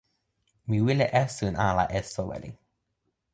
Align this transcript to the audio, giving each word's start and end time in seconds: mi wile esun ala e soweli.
mi 0.69 0.77
wile 0.85 1.05
esun 1.21 1.55
ala 1.67 1.85
e 1.97 1.99
soweli. 2.13 2.51